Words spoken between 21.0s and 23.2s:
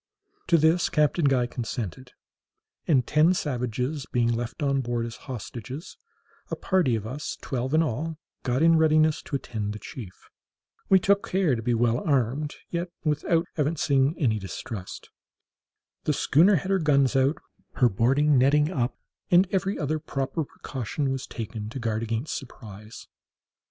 was taken to guard against surprise.